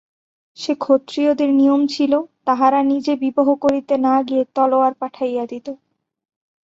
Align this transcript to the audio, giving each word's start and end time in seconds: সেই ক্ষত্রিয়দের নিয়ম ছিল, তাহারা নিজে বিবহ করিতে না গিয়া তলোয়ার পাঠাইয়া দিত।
সেই 0.57 0.77
ক্ষত্রিয়দের 0.77 1.49
নিয়ম 1.53 1.81
ছিল, 1.87 2.13
তাহারা 2.45 2.79
নিজে 2.83 3.13
বিবহ 3.15 3.47
করিতে 3.55 3.93
না 4.05 4.15
গিয়া 4.21 4.45
তলোয়ার 4.55 4.93
পাঠাইয়া 4.93 5.43
দিত। 5.45 5.67